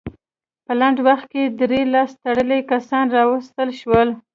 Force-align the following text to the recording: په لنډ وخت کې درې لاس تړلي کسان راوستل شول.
په 0.65 0.71
لنډ 0.79 0.97
وخت 1.07 1.25
کې 1.33 1.43
درې 1.61 1.81
لاس 1.93 2.11
تړلي 2.23 2.59
کسان 2.71 3.05
راوستل 3.17 3.69
شول. 3.81 4.09